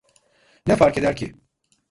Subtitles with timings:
[0.67, 1.35] Ne farkeder ki?